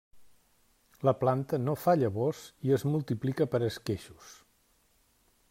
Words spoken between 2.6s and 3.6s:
i es multiplica